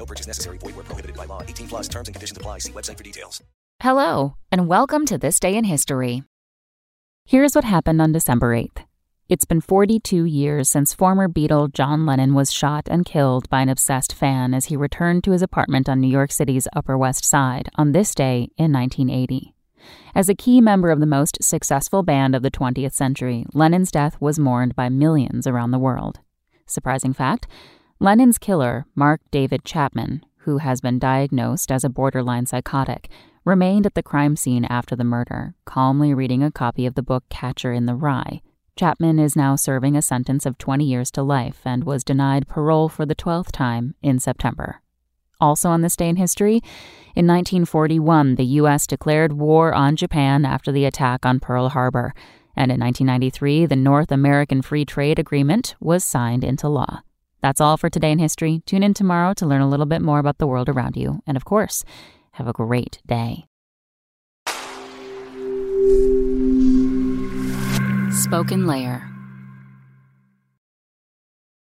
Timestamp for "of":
20.90-21.00, 22.34-22.40, 36.86-36.94, 40.46-40.56, 61.36-61.44